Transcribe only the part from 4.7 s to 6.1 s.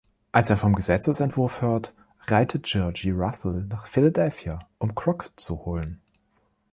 um Crockett zu holen.